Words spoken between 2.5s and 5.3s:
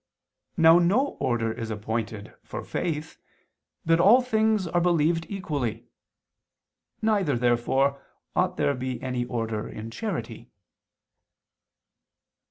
faith, but all things are believed